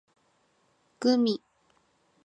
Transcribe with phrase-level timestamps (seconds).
[0.99, 1.33] gumi